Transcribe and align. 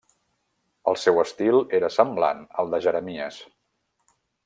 El 0.91 0.97
seu 1.01 1.19
estil 1.25 1.61
era 1.81 1.93
semblant 1.99 2.43
al 2.65 2.75
de 2.75 2.83
Jeremies. 2.87 3.43